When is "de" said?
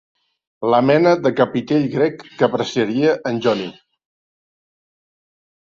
1.25-1.33